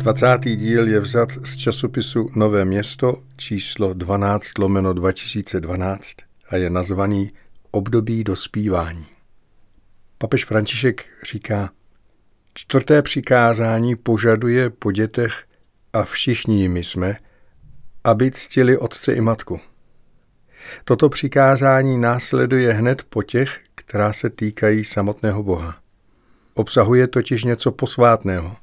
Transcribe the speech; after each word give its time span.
Dvacátý 0.00 0.56
díl 0.56 0.88
je 0.88 1.00
vzat 1.00 1.28
z 1.44 1.56
časopisu 1.56 2.30
Nové 2.36 2.64
město 2.64 3.22
číslo 3.36 3.94
12 3.94 4.58
lomeno 4.58 4.92
2012 4.92 6.16
a 6.48 6.56
je 6.56 6.70
nazvaný 6.70 7.32
Období 7.70 8.24
dospívání. 8.24 9.06
Papež 10.18 10.44
František 10.44 11.04
říká, 11.30 11.70
čtvrté 12.54 13.02
přikázání 13.02 13.96
požaduje 13.96 14.70
po 14.70 14.92
dětech 14.92 15.44
a 15.92 16.04
všichni 16.04 16.60
jimi 16.60 16.84
jsme, 16.84 17.16
aby 18.04 18.30
ctili 18.30 18.78
otce 18.78 19.12
i 19.12 19.20
matku. 19.20 19.60
Toto 20.84 21.08
přikázání 21.08 21.98
následuje 21.98 22.72
hned 22.72 23.02
po 23.02 23.22
těch, 23.22 23.62
která 23.74 24.12
se 24.12 24.30
týkají 24.30 24.84
samotného 24.84 25.42
Boha. 25.42 25.76
Obsahuje 26.54 27.06
totiž 27.06 27.44
něco 27.44 27.72
posvátného, 27.72 28.56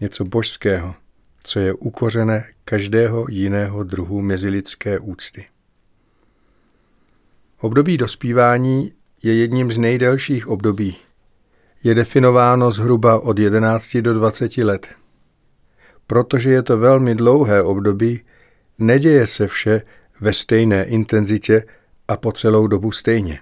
něco 0.00 0.24
božského, 0.24 0.94
co 1.42 1.58
je 1.60 1.72
ukořené 1.72 2.44
každého 2.64 3.26
jiného 3.30 3.84
druhu 3.84 4.20
mezilidské 4.20 4.98
úcty. 4.98 5.46
Období 7.60 7.96
dospívání 7.96 8.92
je 9.22 9.34
jedním 9.34 9.72
z 9.72 9.78
nejdelších 9.78 10.48
období. 10.48 10.96
Je 11.84 11.94
definováno 11.94 12.72
zhruba 12.72 13.20
od 13.20 13.38
11 13.38 13.96
do 13.96 14.14
20 14.14 14.56
let. 14.56 14.86
Protože 16.06 16.50
je 16.50 16.62
to 16.62 16.78
velmi 16.78 17.14
dlouhé 17.14 17.62
období, 17.62 18.22
neděje 18.78 19.26
se 19.26 19.46
vše 19.46 19.82
ve 20.20 20.32
stejné 20.32 20.84
intenzitě 20.84 21.64
a 22.08 22.16
po 22.16 22.32
celou 22.32 22.66
dobu 22.66 22.92
stejně. 22.92 23.38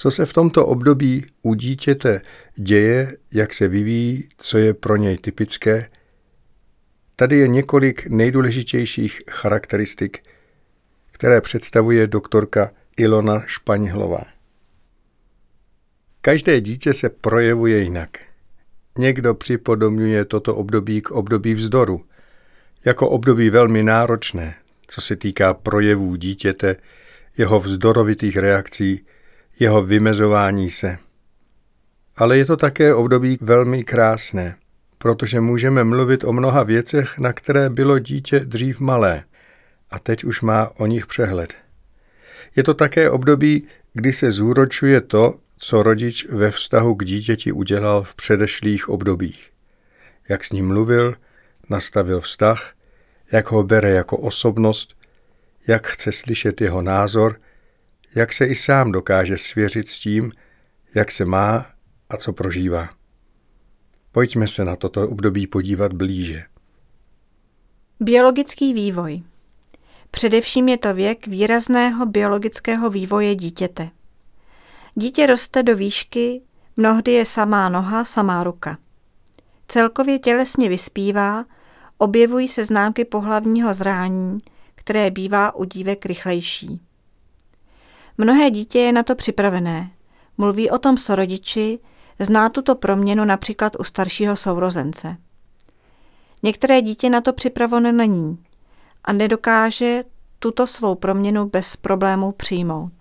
Co 0.00 0.10
se 0.10 0.26
v 0.26 0.32
tomto 0.32 0.66
období 0.66 1.26
u 1.42 1.54
dítěte 1.54 2.20
děje, 2.56 3.16
jak 3.32 3.54
se 3.54 3.68
vyvíjí, 3.68 4.28
co 4.36 4.58
je 4.58 4.74
pro 4.74 4.96
něj 4.96 5.18
typické, 5.18 5.90
tady 7.16 7.36
je 7.36 7.48
několik 7.48 8.06
nejdůležitějších 8.06 9.22
charakteristik, 9.30 10.18
které 11.12 11.40
představuje 11.40 12.06
doktorka 12.06 12.70
Ilona 12.96 13.42
Špaňhlová. 13.46 14.22
Každé 16.20 16.60
dítě 16.60 16.94
se 16.94 17.08
projevuje 17.08 17.78
jinak. 17.78 18.18
Někdo 18.98 19.34
připodobňuje 19.34 20.24
toto 20.24 20.56
období 20.56 21.02
k 21.02 21.10
období 21.10 21.54
vzdoru, 21.54 22.04
jako 22.84 23.08
období 23.08 23.50
velmi 23.50 23.82
náročné, 23.82 24.54
co 24.86 25.00
se 25.00 25.16
týká 25.16 25.54
projevů 25.54 26.16
dítěte, 26.16 26.76
jeho 27.38 27.60
vzdorovitých 27.60 28.36
reakcí, 28.36 29.06
jeho 29.60 29.82
vymezování 29.82 30.70
se. 30.70 30.98
Ale 32.16 32.38
je 32.38 32.44
to 32.44 32.56
také 32.56 32.94
období 32.94 33.38
velmi 33.40 33.84
krásné, 33.84 34.56
protože 34.98 35.40
můžeme 35.40 35.84
mluvit 35.84 36.24
o 36.24 36.32
mnoha 36.32 36.62
věcech, 36.62 37.18
na 37.18 37.32
které 37.32 37.70
bylo 37.70 37.98
dítě 37.98 38.40
dřív 38.40 38.80
malé 38.80 39.24
a 39.90 39.98
teď 39.98 40.24
už 40.24 40.40
má 40.40 40.70
o 40.76 40.86
nich 40.86 41.06
přehled. 41.06 41.54
Je 42.56 42.62
to 42.62 42.74
také 42.74 43.10
období, 43.10 43.66
kdy 43.92 44.12
se 44.12 44.30
zúročuje 44.30 45.00
to, 45.00 45.34
co 45.56 45.82
rodič 45.82 46.26
ve 46.28 46.50
vztahu 46.50 46.94
k 46.94 47.04
dítěti 47.04 47.52
udělal 47.52 48.02
v 48.02 48.14
předešlých 48.14 48.88
obdobích. 48.88 49.50
Jak 50.28 50.44
s 50.44 50.52
ním 50.52 50.66
mluvil, 50.66 51.14
nastavil 51.68 52.20
vztah, 52.20 52.72
jak 53.32 53.50
ho 53.50 53.62
bere 53.62 53.90
jako 53.90 54.16
osobnost, 54.16 54.96
jak 55.66 55.86
chce 55.86 56.12
slyšet 56.12 56.60
jeho 56.60 56.82
názor, 56.82 57.40
jak 58.14 58.32
se 58.32 58.46
i 58.46 58.54
sám 58.54 58.92
dokáže 58.92 59.38
svěřit 59.38 59.88
s 59.88 59.98
tím, 59.98 60.32
jak 60.94 61.10
se 61.10 61.24
má 61.24 61.66
a 62.10 62.16
co 62.16 62.32
prožívá. 62.32 62.88
Pojďme 64.12 64.48
se 64.48 64.64
na 64.64 64.76
toto 64.76 65.08
období 65.08 65.46
podívat 65.46 65.92
blíže. 65.92 66.44
Biologický 68.00 68.74
vývoj. 68.74 69.22
Především 70.10 70.68
je 70.68 70.78
to 70.78 70.94
věk 70.94 71.26
výrazného 71.26 72.06
biologického 72.06 72.90
vývoje 72.90 73.34
dítěte. 73.34 73.88
Dítě 74.94 75.26
roste 75.26 75.62
do 75.62 75.76
výšky, 75.76 76.42
mnohdy 76.76 77.12
je 77.12 77.26
samá 77.26 77.68
noha, 77.68 78.04
samá 78.04 78.44
ruka. 78.44 78.78
Celkově 79.68 80.18
tělesně 80.18 80.68
vyspívá, 80.68 81.44
objevují 81.98 82.48
se 82.48 82.64
známky 82.64 83.04
pohlavního 83.04 83.74
zrání, 83.74 84.38
které 84.74 85.10
bývá 85.10 85.54
u 85.54 85.64
dívek 85.64 86.06
rychlejší. 86.06 86.80
Mnohé 88.18 88.50
dítě 88.50 88.78
je 88.78 88.92
na 88.92 89.02
to 89.02 89.14
připravené. 89.14 89.90
Mluví 90.38 90.70
o 90.70 90.78
tom 90.78 90.98
s 90.98 91.08
rodiči, 91.08 91.78
zná 92.18 92.48
tuto 92.48 92.74
proměnu 92.74 93.24
například 93.24 93.76
u 93.78 93.84
staršího 93.84 94.36
sourozence. 94.36 95.16
Některé 96.42 96.82
dítě 96.82 97.10
na 97.10 97.20
to 97.20 97.32
připraveno 97.32 97.92
není 97.92 98.44
a 99.04 99.12
nedokáže 99.12 100.04
tuto 100.38 100.66
svou 100.66 100.94
proměnu 100.94 101.48
bez 101.48 101.76
problémů 101.76 102.32
přijmout. 102.32 102.92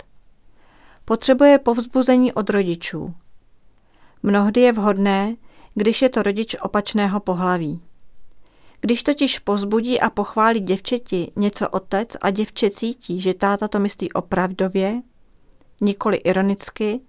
Potřebuje 1.06 1.60
povzbuzení 1.60 2.34
od 2.34 2.50
rodičů. 2.50 3.14
Mnohdy 4.24 4.62
je 4.62 4.72
vhodné, 4.72 5.36
když 5.76 6.02
je 6.02 6.10
to 6.10 6.24
rodič 6.24 6.56
opačného 6.62 7.20
pohlaví. 7.20 7.82
Když 8.82 9.04
totiž 9.04 9.40
pozbudí 9.40 10.00
a 10.00 10.10
pochválí 10.10 10.60
děvčeti 10.60 11.32
něco 11.36 11.70
otec 11.70 12.10
a 12.22 12.30
děvče 12.30 12.70
cítí, 12.70 13.22
že 13.22 13.34
táta 13.34 13.68
to 13.68 13.80
myslí 13.80 14.12
opravdově, 14.12 15.02
nikoli 15.82 16.18
ironicky, 16.18 17.02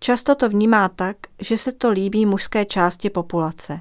často 0.00 0.34
to 0.34 0.48
vnímá 0.48 0.88
tak, 0.88 1.16
že 1.40 1.58
se 1.58 1.72
to 1.72 1.90
líbí 1.90 2.26
mužské 2.26 2.64
části 2.64 3.10
populace. 3.10 3.80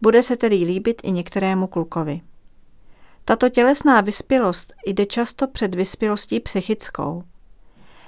Bude 0.00 0.22
se 0.22 0.36
tedy 0.36 0.56
líbit 0.56 1.00
i 1.04 1.10
některému 1.10 1.66
klukovi. 1.66 2.20
Tato 3.24 3.48
tělesná 3.48 4.00
vyspělost 4.00 4.72
jde 4.86 5.06
často 5.06 5.46
před 5.46 5.74
vyspělostí 5.74 6.40
psychickou. 6.40 7.22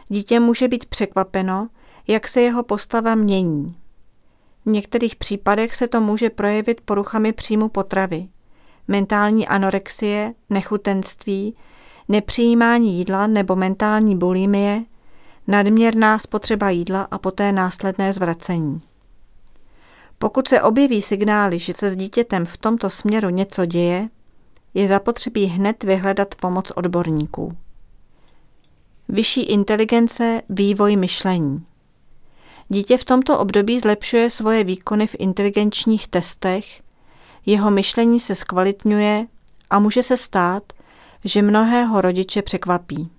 Dítě 0.08 0.40
může 0.40 0.68
být 0.68 0.86
překvapeno, 0.86 1.68
jak 2.08 2.28
se 2.28 2.40
jeho 2.40 2.62
postava 2.62 3.14
mění. 3.14 3.76
V 4.66 4.70
některých 4.70 5.16
případech 5.16 5.74
se 5.76 5.88
to 5.88 6.00
může 6.00 6.30
projevit 6.30 6.80
poruchami 6.80 7.32
příjmu 7.32 7.68
potravy, 7.68 8.28
mentální 8.88 9.48
anorexie, 9.48 10.34
nechutenství, 10.50 11.56
nepřijímání 12.08 12.98
jídla 12.98 13.26
nebo 13.26 13.56
mentální 13.56 14.16
bulimie, 14.16 14.84
nadměrná 15.46 16.18
spotřeba 16.18 16.70
jídla 16.70 17.08
a 17.10 17.18
poté 17.18 17.52
následné 17.52 18.12
zvracení. 18.12 18.82
Pokud 20.18 20.48
se 20.48 20.62
objeví 20.62 21.02
signály, 21.02 21.58
že 21.58 21.74
se 21.74 21.88
s 21.88 21.96
dítětem 21.96 22.46
v 22.46 22.56
tomto 22.56 22.90
směru 22.90 23.28
něco 23.28 23.66
děje, 23.66 24.08
je 24.74 24.88
zapotřebí 24.88 25.44
hned 25.44 25.84
vyhledat 25.84 26.34
pomoc 26.34 26.70
odborníků. 26.70 27.56
Vyšší 29.08 29.42
inteligence, 29.42 30.42
vývoj 30.48 30.96
myšlení. 30.96 31.64
Dítě 32.72 32.98
v 32.98 33.04
tomto 33.04 33.38
období 33.38 33.80
zlepšuje 33.80 34.30
svoje 34.30 34.64
výkony 34.64 35.06
v 35.06 35.16
inteligenčních 35.18 36.08
testech, 36.08 36.82
jeho 37.46 37.70
myšlení 37.70 38.20
se 38.20 38.34
zkvalitňuje 38.34 39.26
a 39.70 39.78
může 39.78 40.02
se 40.02 40.16
stát, 40.16 40.62
že 41.24 41.42
mnohého 41.42 42.00
rodiče 42.00 42.42
překvapí. 42.42 43.10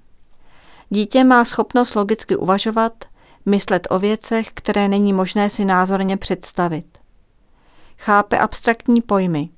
Dítě 0.89 1.23
má 1.23 1.45
schopnost 1.45 1.95
logicky 1.95 2.35
uvažovat, 2.35 2.93
myslet 3.45 3.87
o 3.89 3.99
věcech, 3.99 4.49
které 4.53 4.87
není 4.87 5.13
možné 5.13 5.49
si 5.49 5.65
názorně 5.65 6.17
představit. 6.17 6.97
Chápe 7.97 8.39
abstraktní 8.39 9.01
pojmy. 9.01 9.49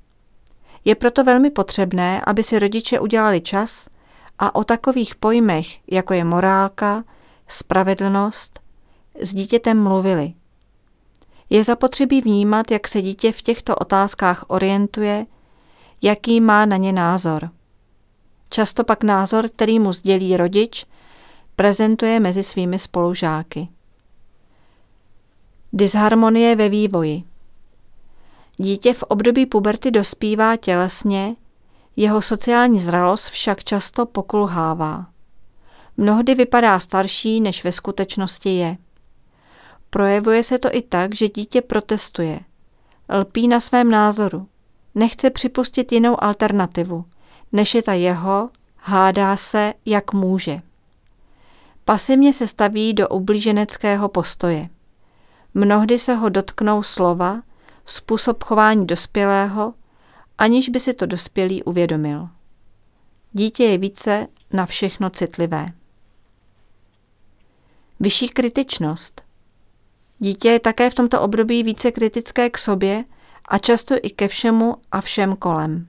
Je 0.86 0.96
proto 0.96 1.24
velmi 1.24 1.50
potřebné, 1.50 2.22
aby 2.26 2.44
si 2.44 2.60
rodiče 2.60 3.00
udělali 3.00 3.42
čas 3.42 3.88
a 4.40 4.56
o 4.56 4.64
takových 4.64 5.16
pojmech, 5.16 5.68
jako 5.92 6.14
je 6.14 6.24
morálka, 6.24 7.04
spravedlnost, 7.48 8.63
s 9.22 9.34
dítětem 9.34 9.84
mluvili. 9.84 10.34
Je 11.50 11.64
zapotřebí 11.64 12.22
vnímat, 12.22 12.72
jak 12.72 12.88
se 12.88 13.02
dítě 13.02 13.32
v 13.32 13.42
těchto 13.42 13.76
otázkách 13.76 14.46
orientuje, 14.48 15.26
jaký 16.02 16.42
má 16.42 16.66
na 16.66 16.78
ně 16.78 16.94
názor. 16.94 17.50
Často 18.50 18.84
pak 18.84 19.04
názor, 19.04 19.50
který 19.50 19.80
mu 19.80 19.92
sdělí 19.92 20.38
rodič, 20.38 20.86
prezentuje 21.56 22.20
mezi 22.20 22.44
svými 22.44 22.80
spolužáky. 22.80 23.68
Disharmonie 25.74 26.56
ve 26.56 26.70
vývoji. 26.70 27.24
Dítě 28.58 28.94
v 28.94 29.04
období 29.04 29.46
puberty 29.46 29.92
dospívá 29.92 30.56
tělesně, 30.56 31.36
jeho 31.96 32.22
sociální 32.22 32.80
zralost 32.80 33.30
však 33.30 33.64
často 33.64 34.06
pokulhává. 34.06 35.06
Mnohdy 35.98 36.36
vypadá 36.36 36.80
starší, 36.80 37.42
než 37.42 37.64
ve 37.64 37.72
skutečnosti 37.72 38.50
je. 38.50 38.78
Projevuje 39.94 40.44
se 40.44 40.60
to 40.60 40.70
i 40.72 40.82
tak, 40.82 41.16
že 41.16 41.30
dítě 41.30 41.62
protestuje. 41.62 42.40
Lpí 43.20 43.48
na 43.48 43.60
svém 43.60 43.92
názoru. 43.92 44.48
Nechce 44.96 45.30
připustit 45.30 45.92
jinou 45.92 46.24
alternativu, 46.24 47.06
než 47.52 47.76
je 47.76 47.84
ta 47.84 47.94
jeho, 47.94 48.50
hádá 48.78 49.38
se, 49.38 49.74
jak 49.86 50.14
může. 50.14 50.62
Pasivně 51.86 52.34
se 52.34 52.48
staví 52.48 52.94
do 52.94 53.10
ublíženeckého 53.10 54.10
postoje. 54.10 54.70
Mnohdy 55.54 56.00
se 56.00 56.16
ho 56.16 56.30
dotknou 56.30 56.84
slova, 56.84 57.42
způsob 57.86 58.44
chování 58.44 58.88
dospělého, 58.88 59.74
aniž 60.38 60.70
by 60.70 60.80
si 60.80 60.94
to 60.94 61.06
dospělý 61.06 61.64
uvědomil. 61.64 62.30
Dítě 63.32 63.64
je 63.64 63.78
více 63.78 64.28
na 64.54 64.66
všechno 64.66 65.10
citlivé. 65.10 65.66
Vyšší 68.00 68.30
kritičnost. 68.30 69.33
Dítě 70.24 70.50
je 70.50 70.60
také 70.60 70.90
v 70.90 70.94
tomto 70.94 71.22
období 71.22 71.64
více 71.64 71.92
kritické 71.92 72.50
k 72.50 72.58
sobě 72.58 73.04
a 73.48 73.58
často 73.58 73.96
i 74.02 74.10
ke 74.10 74.28
všemu 74.28 74.76
a 74.92 75.02
všem 75.02 75.36
kolem. 75.36 75.88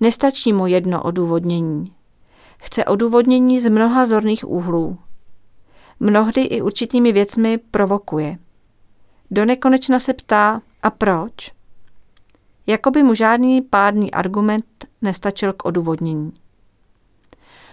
Nestačí 0.00 0.52
mu 0.52 0.66
jedno 0.66 1.02
odůvodnění. 1.02 1.92
Chce 2.58 2.84
odůvodnění 2.84 3.60
z 3.60 3.68
mnoha 3.68 4.06
zorných 4.06 4.48
úhlů. 4.48 4.98
Mnohdy 6.00 6.40
i 6.42 6.62
určitými 6.62 7.12
věcmi 7.12 7.58
provokuje. 7.58 8.38
Do 9.30 9.44
nekonečna 9.44 9.98
se 9.98 10.14
ptá, 10.14 10.62
a 10.82 10.90
proč? 10.90 11.52
Jakoby 12.66 13.02
mu 13.02 13.14
žádný 13.14 13.62
pádný 13.62 14.10
argument 14.10 14.64
nestačil 15.02 15.52
k 15.52 15.64
odůvodnění. 15.64 16.32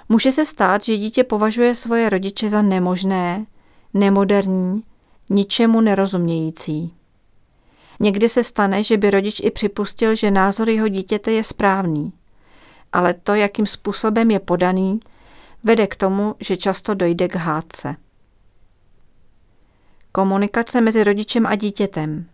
Může 0.10 0.31
se 0.31 0.46
stát, 0.46 0.84
že 0.84 0.98
dítě 0.98 1.24
považuje 1.24 1.75
svoje 1.75 2.10
rodiče 2.10 2.50
za 2.50 2.62
nemožné, 2.62 3.46
nemoderní, 3.94 4.84
ničemu 5.31 5.81
nerozumějící. 5.81 6.94
Někdy 8.00 8.30
se 8.30 8.44
stane, 8.44 8.83
že 8.83 8.98
by 8.98 9.10
rodič 9.10 9.42
i 9.44 9.51
připustil, 9.51 10.16
že 10.16 10.31
názor 10.31 10.69
jeho 10.69 10.88
dítěte 10.88 11.31
je 11.31 11.44
správný, 11.44 12.13
ale 12.94 13.13
to, 13.13 13.36
jakým 13.36 13.66
způsobem 13.66 14.31
je 14.31 14.39
podaný, 14.39 15.00
vede 15.63 15.88
k 15.88 15.95
tomu, 15.95 16.36
že 16.39 16.57
často 16.57 16.94
dojde 16.94 17.28
k 17.28 17.36
hádce. 17.36 17.95
Komunikace 20.12 20.81
mezi 20.81 21.04
rodičem 21.04 21.45
a 21.45 21.56
dítětem. 21.56 22.25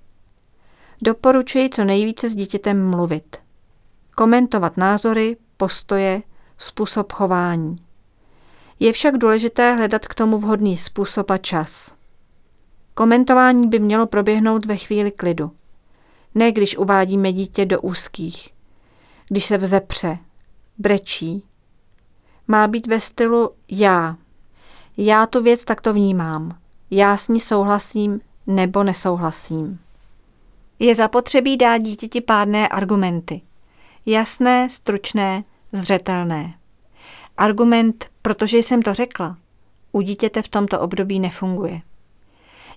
Doporučuji 1.02 1.70
co 1.70 1.84
nejvíce 1.84 2.30
s 2.30 2.36
dítětem 2.36 2.90
mluvit. 2.90 3.38
Komentovat 4.16 4.78
názory, 4.78 5.38
postoje, 5.58 6.22
způsob 6.58 7.12
chování. 7.12 7.76
Je 8.80 8.94
však 8.94 9.18
důležité 9.18 9.76
hledat 9.76 10.08
k 10.08 10.16
tomu 10.16 10.38
vhodný 10.38 10.78
způsob 10.78 11.32
a 11.32 11.38
čas. 11.38 11.97
Komentování 12.98 13.68
by 13.68 13.80
mělo 13.80 14.08
proběhnout 14.08 14.66
ve 14.66 14.78
chvíli 14.78 15.12
klidu. 15.12 15.52
Ne 16.36 16.52
když 16.52 16.78
uvádíme 16.78 17.34
dítě 17.34 17.66
do 17.66 17.82
úzkých. 17.82 18.50
Když 19.28 19.46
se 19.46 19.58
vzepře, 19.58 20.18
brečí. 20.78 21.44
Má 22.48 22.68
být 22.68 22.88
ve 22.88 23.00
stylu 23.00 23.52
já. 23.70 24.16
Já 24.98 25.26
tu 25.26 25.44
věc 25.44 25.66
takto 25.66 25.94
vnímám. 25.94 26.58
Já 26.92 27.18
s 27.18 27.28
ní 27.28 27.40
souhlasím 27.40 28.22
nebo 28.48 28.84
nesouhlasím. 28.84 29.80
Je 30.80 30.96
zapotřebí 30.96 31.58
dát 31.58 31.78
dítěti 31.78 32.22
pádné 32.22 32.68
argumenty. 32.68 33.42
Jasné, 34.06 34.70
stručné, 34.70 35.44
zřetelné. 35.72 36.54
Argument, 37.38 38.06
protože 38.22 38.58
jsem 38.58 38.82
to 38.82 38.94
řekla, 38.94 39.38
u 39.92 40.02
dítěte 40.02 40.42
v 40.42 40.48
tomto 40.48 40.80
období 40.80 41.20
nefunguje. 41.20 41.82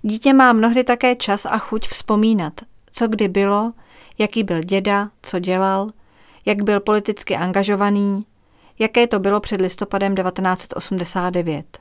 Dítě 0.03 0.33
má 0.33 0.53
mnohdy 0.53 0.85
také 0.85 1.17
čas 1.17 1.47
a 1.47 1.59
chuť 1.59 1.89
vzpomínat, 1.89 2.53
co 2.93 3.09
kdy 3.09 3.29
bylo, 3.29 3.73
jaký 4.19 4.45
byl 4.45 4.63
děda, 4.63 5.11
co 5.23 5.39
dělal, 5.39 5.91
jak 6.47 6.63
byl 6.63 6.81
politicky 6.81 7.37
angažovaný, 7.37 8.27
jaké 8.79 9.07
to 9.07 9.19
bylo 9.19 9.41
před 9.41 9.61
listopadem 9.61 10.15
1989. 10.15 11.79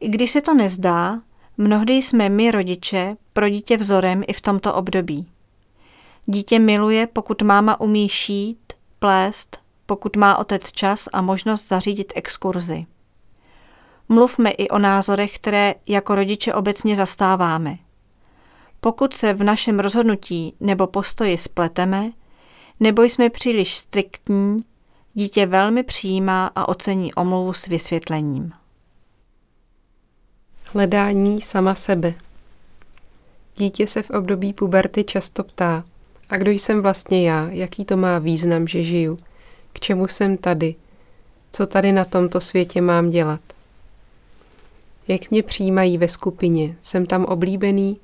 I 0.00 0.08
když 0.08 0.30
se 0.30 0.40
to 0.40 0.54
nezdá, 0.54 1.20
mnohdy 1.56 1.94
jsme 1.94 2.28
my 2.28 2.50
rodiče 2.50 3.16
pro 3.32 3.48
dítě 3.48 3.76
vzorem 3.76 4.22
i 4.26 4.32
v 4.32 4.40
tomto 4.40 4.74
období. 4.74 5.26
Dítě 6.26 6.58
miluje, 6.58 7.06
pokud 7.06 7.42
máma 7.42 7.80
umí 7.80 8.08
šít, 8.08 8.72
plést, 8.98 9.58
pokud 9.86 10.16
má 10.16 10.38
otec 10.38 10.72
čas 10.72 11.08
a 11.12 11.22
možnost 11.22 11.68
zařídit 11.68 12.12
exkurzi. 12.16 12.86
Mluvme 14.08 14.50
i 14.50 14.68
o 14.68 14.78
názorech, 14.78 15.34
které 15.34 15.74
jako 15.86 16.14
rodiče 16.14 16.54
obecně 16.54 16.96
zastáváme. 16.96 17.78
Pokud 18.80 19.14
se 19.14 19.34
v 19.34 19.42
našem 19.42 19.80
rozhodnutí 19.80 20.54
nebo 20.60 20.86
postoji 20.86 21.38
spleteme, 21.38 22.12
nebo 22.80 23.02
jsme 23.02 23.30
příliš 23.30 23.74
striktní, 23.74 24.64
dítě 25.14 25.46
velmi 25.46 25.82
přijímá 25.82 26.46
a 26.54 26.68
ocení 26.68 27.14
omluvu 27.14 27.52
s 27.52 27.66
vysvětlením. 27.66 28.52
Hledání 30.72 31.40
sama 31.40 31.74
sebe. 31.74 32.14
Dítě 33.58 33.86
se 33.86 34.02
v 34.02 34.10
období 34.10 34.52
puberty 34.52 35.04
často 35.04 35.44
ptá, 35.44 35.84
a 36.28 36.36
kdo 36.36 36.50
jsem 36.50 36.82
vlastně 36.82 37.28
já, 37.30 37.48
jaký 37.50 37.84
to 37.84 37.96
má 37.96 38.18
význam, 38.18 38.68
že 38.68 38.84
žiju, 38.84 39.18
k 39.72 39.80
čemu 39.80 40.08
jsem 40.08 40.36
tady, 40.36 40.74
co 41.52 41.66
tady 41.66 41.92
na 41.92 42.04
tomto 42.04 42.40
světě 42.40 42.80
mám 42.80 43.10
dělat. 43.10 43.40
Jak 45.08 45.30
mě 45.30 45.42
přijímají 45.42 45.98
ve 45.98 46.08
skupině, 46.08 46.76
jsem 46.80 47.06
tam 47.06 47.24
oblíbený, 47.24 48.00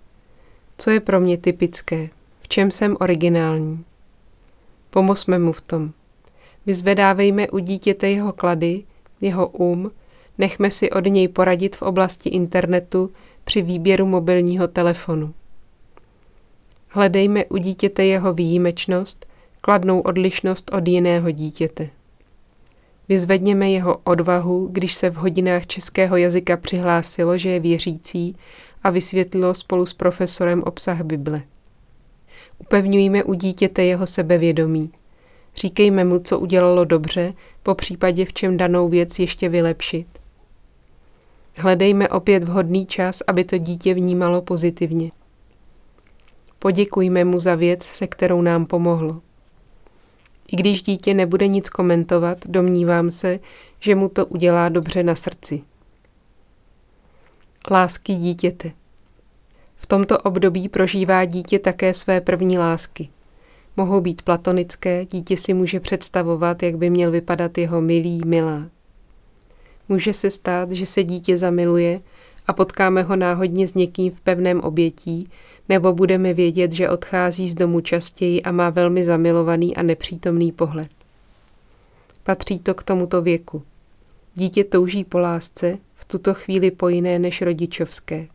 co 0.79 0.91
je 0.91 1.01
pro 1.01 1.21
mě 1.21 1.39
typické, 1.39 2.09
v 2.41 2.49
čem 2.49 2.71
jsem 2.71 2.97
originální. 3.01 3.85
Pomozme 4.91 5.39
mu 5.39 5.53
v 5.53 5.61
tom. 5.61 5.93
Vyzvedávejme 6.67 7.51
u 7.51 7.59
dítěte 7.59 8.11
jeho 8.11 8.33
klady, 8.33 8.83
jeho 9.21 9.49
um, 9.49 9.91
nechme 10.39 10.71
si 10.71 10.91
od 10.91 11.07
něj 11.07 11.29
poradit 11.29 11.77
v 11.77 11.83
oblasti 11.83 12.29
internetu 12.29 13.11
při 13.45 13.63
výběru 13.63 14.07
mobilního 14.07 14.69
telefonu. 14.69 15.35
Hledejme 16.89 17.45
u 17.45 17.57
dítěte 17.57 18.05
jeho 18.05 18.33
výjimečnost, 18.33 19.27
kladnou 19.61 20.01
odlišnost 20.01 20.71
od 20.75 20.89
jiného 20.89 21.31
dítěte. 21.31 21.91
Vyzvedněme 23.13 23.71
jeho 23.71 23.99
odvahu, 24.05 24.69
když 24.73 24.95
se 24.95 25.11
v 25.11 25.15
hodinách 25.15 25.67
českého 25.67 26.17
jazyka 26.17 26.57
přihlásilo, 26.57 27.39
že 27.39 27.49
je 27.49 27.61
věřící 27.61 28.37
a 28.83 28.91
vysvětlilo 28.91 29.55
spolu 29.55 29.87
s 29.87 29.93
profesorem 29.93 30.63
obsah 30.63 31.03
Bible. 31.03 31.43
Upevňujme 32.59 33.25
u 33.25 33.35
dítěte 33.35 33.85
jeho 33.85 34.07
sebevědomí. 34.07 34.91
Říkejme 35.57 36.05
mu, 36.05 36.19
co 36.19 36.39
udělalo 36.39 36.85
dobře, 36.85 37.35
po 37.63 37.75
případě 37.75 38.25
v 38.25 38.33
čem 38.33 38.57
danou 38.57 38.89
věc 38.89 39.19
ještě 39.19 39.49
vylepšit. 39.49 40.07
Hledejme 41.57 42.09
opět 42.09 42.45
vhodný 42.45 42.87
čas, 42.87 43.23
aby 43.27 43.45
to 43.45 43.59
dítě 43.59 43.95
vnímalo 43.95 44.43
pozitivně. 44.43 45.11
Poděkujme 46.59 47.25
mu 47.25 47.41
za 47.41 47.55
věc, 47.55 47.83
se 47.83 48.07
kterou 48.07 48.43
nám 48.43 48.67
pomohlo. 48.67 49.21
I 50.53 50.57
když 50.57 50.83
dítě 50.83 51.15
nebude 51.15 51.49
nic 51.49 51.69
komentovat, 51.69 52.39
domnívám 52.47 53.11
se, 53.11 53.39
že 53.81 53.95
mu 53.95 54.09
to 54.09 54.27
udělá 54.27 54.69
dobře 54.69 55.03
na 55.03 55.15
srdci. 55.15 55.63
Lásky 57.71 58.15
dítěte. 58.15 58.73
V 59.77 59.87
tomto 59.87 60.19
období 60.19 60.69
prožívá 60.69 61.25
dítě 61.25 61.59
také 61.59 61.95
své 61.95 62.21
první 62.21 62.59
lásky. 62.59 63.09
Mohou 63.77 64.01
být 64.01 64.23
platonické, 64.23 65.07
dítě 65.07 65.37
si 65.37 65.55
může 65.55 65.81
představovat, 65.81 66.63
jak 66.63 66.77
by 66.77 66.91
měl 66.91 67.11
vypadat 67.11 67.59
jeho 67.59 67.81
milý, 67.81 68.21
milá. 68.25 68.69
Může 69.89 70.13
se 70.13 70.31
stát, 70.31 70.73
že 70.73 70.87
se 70.87 71.05
dítě 71.05 71.39
zamiluje 71.39 72.01
a 72.47 72.53
potkáme 72.53 73.03
ho 73.03 73.17
náhodně 73.17 73.69
s 73.69 73.75
někým 73.75 74.13
v 74.13 74.21
pevném 74.21 74.61
obětí, 74.61 75.29
nebo 75.69 75.93
budeme 75.93 76.35
vědět, 76.35 76.73
že 76.73 76.91
odchází 76.91 77.49
z 77.49 77.55
domu 77.55 77.81
častěji 77.81 78.43
a 78.43 78.53
má 78.53 78.71
velmi 78.71 79.05
zamilovaný 79.05 79.77
a 79.77 79.83
nepřítomný 79.83 80.53
pohled. 80.53 80.91
Patří 82.23 82.59
to 82.59 82.75
k 82.75 82.83
tomuto 82.83 83.23
věku. 83.23 83.63
Dítě 84.35 84.65
touží 84.65 85.05
po 85.05 85.19
lásce, 85.19 85.79
v 85.95 86.05
tuto 86.05 86.35
chvíli 86.35 86.71
po 86.71 86.89
jiné 86.89 87.19
než 87.19 87.43
rodičovské. 87.43 88.27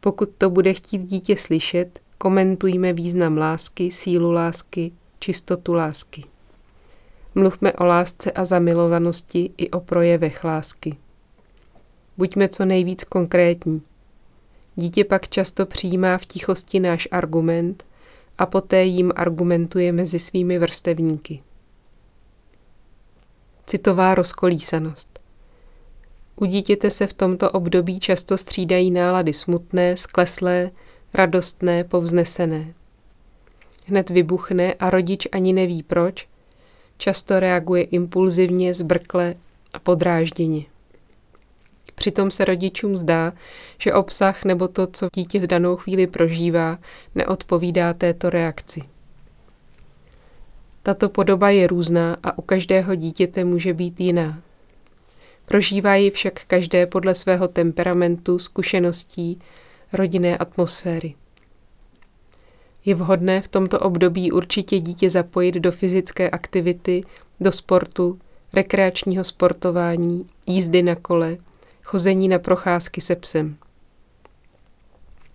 Pokud 0.00 0.28
to 0.38 0.50
bude 0.50 0.74
chtít 0.74 1.02
dítě 1.02 1.36
slyšet, 1.36 2.00
komentujme 2.18 2.92
význam 2.92 3.38
lásky, 3.38 3.90
sílu 3.90 4.30
lásky, 4.30 4.92
čistotu 5.18 5.72
lásky. 5.72 6.24
Mluvme 7.34 7.72
o 7.72 7.84
lásce 7.84 8.32
a 8.32 8.44
zamilovanosti 8.44 9.50
i 9.56 9.70
o 9.70 9.80
projevech 9.80 10.44
lásky. 10.44 10.96
Buďme 12.18 12.48
co 12.48 12.64
nejvíc 12.64 13.04
konkrétní. 13.04 13.82
Dítě 14.76 15.04
pak 15.04 15.28
často 15.28 15.66
přijímá 15.66 16.18
v 16.18 16.26
tichosti 16.26 16.80
náš 16.80 17.08
argument 17.10 17.84
a 18.38 18.46
poté 18.46 18.84
jim 18.84 19.12
argumentuje 19.16 19.92
mezi 19.92 20.18
svými 20.18 20.58
vrstevníky. 20.58 21.42
Citová 23.66 24.14
rozkolísanost. 24.14 25.20
U 26.36 26.44
dítěte 26.44 26.90
se 26.90 27.06
v 27.06 27.12
tomto 27.12 27.50
období 27.50 28.00
často 28.00 28.38
střídají 28.38 28.90
nálady 28.90 29.32
smutné, 29.32 29.96
skleslé, 29.96 30.70
radostné, 31.14 31.84
povznesené. 31.84 32.74
Hned 33.86 34.10
vybuchne 34.10 34.74
a 34.74 34.90
rodič 34.90 35.28
ani 35.32 35.52
neví 35.52 35.82
proč, 35.82 36.28
často 36.96 37.40
reaguje 37.40 37.82
impulzivně, 37.82 38.74
zbrkle 38.74 39.34
a 39.74 39.78
podrážděně. 39.78 40.64
Přitom 41.94 42.30
se 42.30 42.44
rodičům 42.44 42.96
zdá, 42.96 43.32
že 43.78 43.92
obsah 43.92 44.44
nebo 44.44 44.68
to, 44.68 44.86
co 44.86 45.08
dítě 45.14 45.40
v 45.40 45.46
danou 45.46 45.76
chvíli 45.76 46.06
prožívá, 46.06 46.78
neodpovídá 47.14 47.94
této 47.94 48.30
reakci. 48.30 48.82
Tato 50.82 51.08
podoba 51.08 51.50
je 51.50 51.66
různá 51.66 52.16
a 52.22 52.38
u 52.38 52.42
každého 52.42 52.94
dítěte 52.94 53.44
může 53.44 53.74
být 53.74 54.00
jiná. 54.00 54.40
Prožívá 55.44 55.94
ji 55.94 56.10
však 56.10 56.44
každé 56.46 56.86
podle 56.86 57.14
svého 57.14 57.48
temperamentu, 57.48 58.38
zkušeností, 58.38 59.40
rodinné 59.92 60.38
atmosféry. 60.38 61.14
Je 62.84 62.94
vhodné 62.94 63.40
v 63.40 63.48
tomto 63.48 63.78
období 63.78 64.32
určitě 64.32 64.78
dítě 64.78 65.10
zapojit 65.10 65.54
do 65.54 65.72
fyzické 65.72 66.30
aktivity, 66.30 67.04
do 67.40 67.52
sportu, 67.52 68.18
rekreačního 68.52 69.24
sportování, 69.24 70.26
jízdy 70.46 70.82
na 70.82 70.94
kole, 70.94 71.36
chození 71.88 72.28
na 72.28 72.38
procházky 72.38 73.00
se 73.00 73.16
psem. 73.16 73.56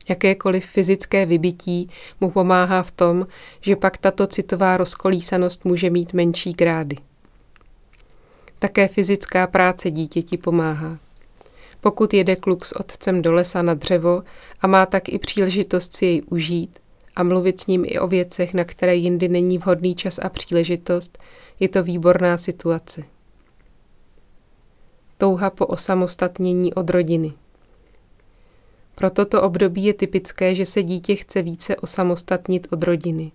Jakékoliv 0.10 0.66
fyzické 0.66 1.26
vybití 1.26 1.90
mu 2.22 2.32
pomáhá 2.32 2.84
v 2.84 2.92
tom, 2.92 3.28
že 3.62 3.76
pak 3.76 3.98
tato 3.98 4.28
citová 4.28 4.78
rozkolísanost 4.78 5.66
může 5.66 5.90
mít 5.90 6.14
menší 6.14 6.54
grády. 6.54 6.96
Také 8.60 8.88
fyzická 8.88 9.48
práce 9.48 9.92
dítěti 9.92 10.38
pomáhá. 10.38 10.98
Pokud 11.82 12.14
jede 12.14 12.36
kluk 12.36 12.66
s 12.66 12.76
otcem 12.80 13.22
do 13.22 13.34
lesa 13.34 13.62
na 13.62 13.74
dřevo 13.74 14.24
a 14.62 14.68
má 14.68 14.86
tak 14.86 15.10
i 15.10 15.20
příležitost 15.20 15.96
si 15.96 16.06
jej 16.06 16.22
užít 16.30 16.80
a 17.16 17.24
mluvit 17.24 17.62
s 17.62 17.68
ním 17.68 17.86
i 17.86 18.00
o 18.00 18.08
věcech, 18.08 18.54
na 18.54 18.64
které 18.64 18.96
jindy 18.96 19.28
není 19.28 19.58
vhodný 19.58 19.96
čas 19.96 20.20
a 20.20 20.30
příležitost, 20.30 21.18
je 21.60 21.70
to 21.70 21.84
výborná 21.84 22.38
situace. 22.38 23.13
Touha 25.24 25.50
po 25.50 25.66
osamostatnění 25.66 26.74
od 26.74 26.90
rodiny. 26.90 27.34
Pro 28.96 29.10
toto 29.10 29.42
období 29.42 29.84
je 29.84 29.94
typické, 29.94 30.56
že 30.56 30.66
se 30.66 30.84
dítě 30.84 31.16
chce 31.16 31.42
více 31.42 31.76
osamostatnit 31.76 32.68
od 32.72 32.84
rodiny. 32.84 33.32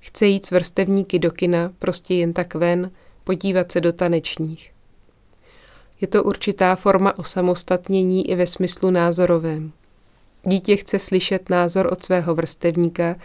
Chce 0.00 0.26
jít 0.26 0.46
s 0.46 0.50
vrstevníky 0.50 1.18
do 1.18 1.30
kina, 1.30 1.72
prostě 1.78 2.14
jen 2.14 2.32
tak 2.32 2.54
ven, 2.54 2.90
podívat 3.24 3.72
se 3.72 3.80
do 3.80 3.92
tanečních. 3.92 4.72
Je 6.00 6.08
to 6.08 6.24
určitá 6.24 6.76
forma 6.76 7.18
osamostatnění 7.18 8.30
i 8.30 8.34
ve 8.34 8.46
smyslu 8.46 8.90
názorovém. 8.90 9.72
Dítě 10.46 10.76
chce 10.76 10.98
slyšet 10.98 11.50
názor 11.50 11.88
od 11.92 12.04
svého 12.04 12.34
vrstevníka, 12.34 13.16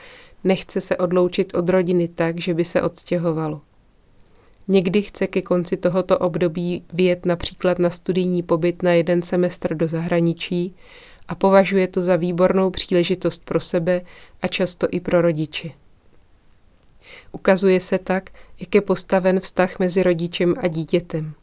nechce 0.44 0.82
se 0.82 0.98
odloučit 0.98 1.56
od 1.56 1.70
rodiny 1.70 2.08
tak, 2.08 2.42
že 2.42 2.54
by 2.54 2.66
se 2.66 2.82
odstěhovalo. 2.82 3.62
Někdy 4.68 5.02
chce 5.02 5.28
ke 5.28 5.42
konci 5.42 5.78
tohoto 5.78 6.20
období 6.20 6.84
vyjet 6.94 7.26
například 7.26 7.80
na 7.80 7.90
studijní 7.90 8.44
pobyt 8.44 8.84
na 8.84 8.92
jeden 8.92 9.22
semestr 9.22 9.76
do 9.76 9.88
zahraničí 9.88 10.76
a 11.28 11.36
považuje 11.36 11.88
to 11.88 12.02
za 12.02 12.16
výbornou 12.16 12.70
příležitost 12.70 13.46
pro 13.46 13.60
sebe 13.60 14.02
a 14.42 14.48
často 14.48 14.88
i 14.92 15.00
pro 15.00 15.22
rodiče. 15.22 15.70
Ukazuje 17.32 17.80
se 17.80 18.00
tak, 18.00 18.30
jak 18.60 18.76
je 18.76 18.82
postaven 18.82 19.40
vztah 19.40 19.80
mezi 19.80 20.04
rodičem 20.04 20.56
a 20.58 20.68
dítětem. 20.68 21.34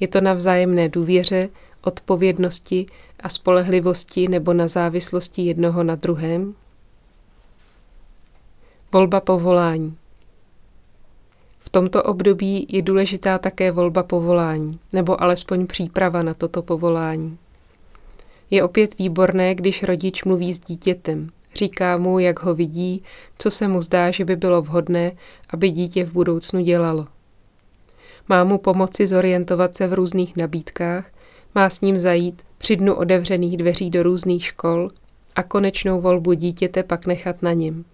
Je 0.00 0.08
to 0.08 0.20
na 0.20 0.34
vzájemné 0.34 0.88
důvěře, 0.88 1.48
odpovědnosti 1.82 2.86
a 3.20 3.28
spolehlivosti 3.28 4.28
nebo 4.28 4.54
na 4.54 4.68
závislosti 4.68 5.42
jednoho 5.42 5.84
na 5.84 5.94
druhém? 5.94 6.54
Volba 8.92 9.20
povolání. 9.20 9.96
V 11.66 11.70
tomto 11.70 12.02
období 12.02 12.66
je 12.68 12.82
důležitá 12.82 13.38
také 13.38 13.72
volba 13.72 14.02
povolání, 14.02 14.78
nebo 14.92 15.22
alespoň 15.22 15.66
příprava 15.66 16.22
na 16.22 16.34
toto 16.34 16.62
povolání. 16.62 17.38
Je 18.50 18.64
opět 18.64 18.98
výborné, 18.98 19.54
když 19.54 19.82
rodič 19.82 20.24
mluví 20.24 20.54
s 20.54 20.58
dítětem, 20.58 21.30
říká 21.54 21.96
mu, 21.96 22.18
jak 22.18 22.42
ho 22.42 22.54
vidí, 22.54 23.02
co 23.38 23.50
se 23.50 23.68
mu 23.68 23.82
zdá, 23.82 24.10
že 24.10 24.24
by 24.24 24.36
bylo 24.36 24.62
vhodné, 24.62 25.12
aby 25.50 25.70
dítě 25.70 26.04
v 26.04 26.12
budoucnu 26.12 26.60
dělalo. 26.60 27.06
Má 28.28 28.44
mu 28.44 28.58
pomoci 28.58 29.06
zorientovat 29.06 29.74
se 29.74 29.86
v 29.86 29.94
různých 29.94 30.36
nabídkách, 30.36 31.10
má 31.54 31.70
s 31.70 31.80
ním 31.80 31.98
zajít 31.98 32.42
při 32.58 32.76
dnu 32.76 32.94
otevřených 32.94 33.56
dveří 33.56 33.90
do 33.90 34.02
různých 34.02 34.44
škol 34.44 34.90
a 35.36 35.42
konečnou 35.42 36.00
volbu 36.00 36.32
dítěte 36.32 36.82
pak 36.82 37.06
nechat 37.06 37.42
na 37.42 37.52
něm. 37.52 37.84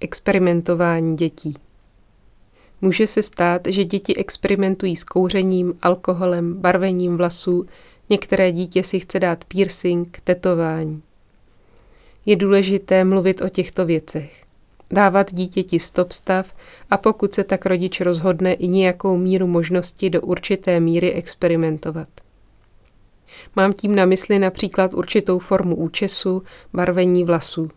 Experimentování 0.00 1.16
dětí. 1.16 1.54
Může 2.80 3.06
se 3.06 3.22
stát, 3.22 3.62
že 3.68 3.84
děti 3.84 4.16
experimentují 4.16 4.96
s 4.96 5.04
kouřením, 5.04 5.74
alkoholem, 5.82 6.54
barvením 6.54 7.16
vlasů, 7.16 7.66
některé 8.10 8.52
dítě 8.52 8.82
si 8.82 9.00
chce 9.00 9.20
dát 9.20 9.44
piercing, 9.44 10.20
tetování. 10.24 11.02
Je 12.26 12.36
důležité 12.36 13.04
mluvit 13.04 13.42
o 13.42 13.48
těchto 13.48 13.86
věcech. 13.86 14.44
Dávat 14.90 15.32
dítěti 15.32 15.80
stop 15.80 16.12
stav 16.12 16.54
a 16.90 16.96
pokud 16.96 17.34
se 17.34 17.44
tak 17.44 17.66
rodič 17.66 18.00
rozhodne 18.00 18.52
i 18.52 18.68
nějakou 18.68 19.16
míru 19.16 19.46
možnosti 19.46 20.10
do 20.10 20.20
určité 20.20 20.80
míry 20.80 21.12
experimentovat. 21.12 22.08
Mám 23.56 23.72
tím 23.72 23.94
na 23.94 24.04
mysli 24.04 24.38
například 24.38 24.94
určitou 24.94 25.38
formu 25.38 25.76
účesu, 25.76 26.42
barvení 26.72 27.24
vlasů. 27.24 27.70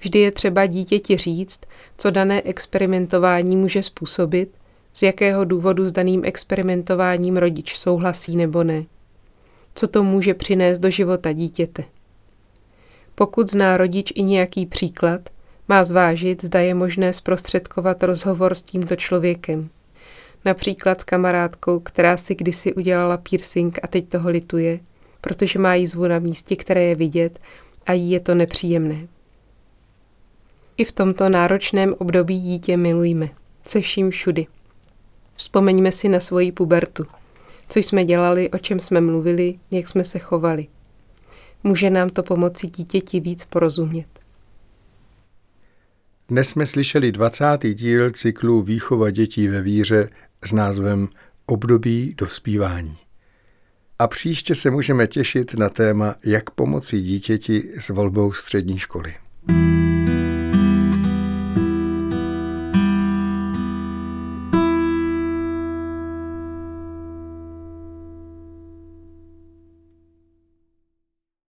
Vždy 0.00 0.18
je 0.18 0.30
třeba 0.30 0.66
dítěti 0.66 1.16
říct, 1.16 1.60
co 1.98 2.10
dané 2.10 2.42
experimentování 2.42 3.56
může 3.56 3.82
způsobit, 3.82 4.50
z 4.92 5.02
jakého 5.02 5.44
důvodu 5.44 5.86
s 5.86 5.92
daným 5.92 6.24
experimentováním 6.24 7.36
rodič 7.36 7.76
souhlasí 7.76 8.36
nebo 8.36 8.64
ne. 8.64 8.84
Co 9.74 9.86
to 9.86 10.04
může 10.04 10.34
přinést 10.34 10.78
do 10.78 10.90
života 10.90 11.32
dítěte. 11.32 11.84
Pokud 13.14 13.50
zná 13.50 13.76
rodič 13.76 14.12
i 14.14 14.22
nějaký 14.22 14.66
příklad, 14.66 15.20
má 15.68 15.82
zvážit, 15.82 16.44
zda 16.44 16.60
je 16.60 16.74
možné 16.74 17.12
zprostředkovat 17.12 18.02
rozhovor 18.02 18.54
s 18.54 18.62
tímto 18.62 18.96
člověkem. 18.96 19.68
Například 20.44 21.00
s 21.00 21.04
kamarádkou, 21.04 21.80
která 21.80 22.16
si 22.16 22.34
kdysi 22.34 22.74
udělala 22.74 23.16
piercing 23.16 23.78
a 23.82 23.86
teď 23.86 24.08
toho 24.08 24.30
lituje, 24.30 24.80
protože 25.20 25.58
má 25.58 25.74
jízvu 25.74 26.08
na 26.08 26.18
místě, 26.18 26.56
které 26.56 26.82
je 26.82 26.94
vidět 26.94 27.38
a 27.86 27.92
jí 27.92 28.10
je 28.10 28.20
to 28.20 28.34
nepříjemné. 28.34 29.08
I 30.80 30.84
v 30.84 30.92
tomto 30.92 31.28
náročném 31.28 31.94
období 31.98 32.40
dítě 32.40 32.76
milujme. 32.76 33.28
Se 33.66 33.80
vším 33.80 34.10
všudy. 34.10 34.46
Vzpomeňme 35.36 35.92
si 35.92 36.08
na 36.08 36.20
svoji 36.20 36.52
pubertu. 36.52 37.04
Co 37.68 37.78
jsme 37.78 38.04
dělali, 38.04 38.50
o 38.50 38.58
čem 38.58 38.80
jsme 38.80 39.00
mluvili, 39.00 39.58
jak 39.70 39.88
jsme 39.88 40.04
se 40.04 40.18
chovali. 40.18 40.66
Může 41.64 41.90
nám 41.90 42.08
to 42.08 42.22
pomoci 42.22 42.66
dítěti 42.66 43.20
víc 43.20 43.44
porozumět. 43.44 44.06
Dnes 46.28 46.48
jsme 46.48 46.66
slyšeli 46.66 47.12
20. 47.12 47.44
díl 47.74 48.10
cyklu 48.10 48.62
Výchova 48.62 49.10
dětí 49.10 49.48
ve 49.48 49.62
víře 49.62 50.08
s 50.44 50.52
názvem 50.52 51.08
Období 51.46 52.14
dospívání. 52.18 52.96
A 53.98 54.08
příště 54.08 54.54
se 54.54 54.70
můžeme 54.70 55.06
těšit 55.06 55.54
na 55.54 55.68
téma, 55.68 56.14
jak 56.24 56.50
pomoci 56.50 57.00
dítěti 57.00 57.62
s 57.78 57.88
volbou 57.88 58.32
střední 58.32 58.78
školy. 58.78 59.14
you 59.48 59.89